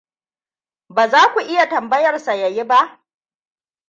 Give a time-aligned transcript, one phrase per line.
[0.89, 3.01] Ba za ku iya tambayar sa ya yi ba.